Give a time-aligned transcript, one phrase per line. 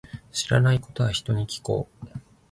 [0.31, 2.07] 知らないことは、人に聞こう。